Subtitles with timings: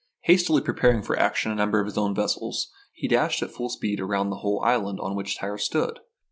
[0.21, 3.99] Hastily preparing for action a number of his own vessels, he dashed at full speed
[3.99, 5.99] around the whole island on which Tyre stood.